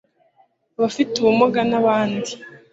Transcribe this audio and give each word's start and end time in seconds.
abafite 0.77 1.13
ubumunga 1.17 1.61
n 1.69 1.73
abandi 1.79 2.31